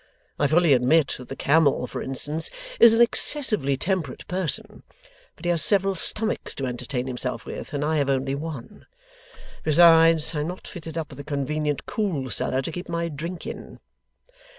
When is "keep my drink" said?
12.71-13.45